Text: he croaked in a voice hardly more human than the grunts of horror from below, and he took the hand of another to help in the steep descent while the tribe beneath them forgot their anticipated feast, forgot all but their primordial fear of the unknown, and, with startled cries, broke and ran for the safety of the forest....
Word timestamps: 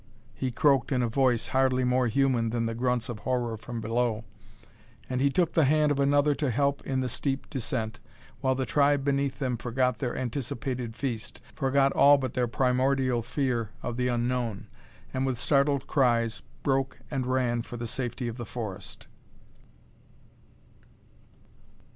he 0.33 0.49
croaked 0.49 0.91
in 0.91 1.03
a 1.03 1.07
voice 1.07 1.49
hardly 1.49 1.83
more 1.83 2.07
human 2.07 2.49
than 2.49 2.65
the 2.65 2.73
grunts 2.73 3.07
of 3.07 3.19
horror 3.19 3.55
from 3.55 3.79
below, 3.79 4.23
and 5.07 5.21
he 5.21 5.29
took 5.29 5.51
the 5.53 5.65
hand 5.65 5.91
of 5.91 5.99
another 5.99 6.33
to 6.33 6.49
help 6.49 6.81
in 6.87 7.01
the 7.01 7.07
steep 7.07 7.47
descent 7.51 7.99
while 8.39 8.55
the 8.55 8.65
tribe 8.65 9.03
beneath 9.05 9.37
them 9.37 9.55
forgot 9.55 9.99
their 9.99 10.15
anticipated 10.17 10.95
feast, 10.95 11.39
forgot 11.53 11.91
all 11.91 12.17
but 12.17 12.33
their 12.33 12.47
primordial 12.47 13.21
fear 13.21 13.69
of 13.83 13.95
the 13.95 14.07
unknown, 14.07 14.65
and, 15.13 15.23
with 15.23 15.37
startled 15.37 15.85
cries, 15.85 16.41
broke 16.63 16.97
and 17.11 17.27
ran 17.27 17.61
for 17.61 17.77
the 17.77 17.85
safety 17.85 18.27
of 18.27 18.37
the 18.37 18.43
forest.... 18.47 19.05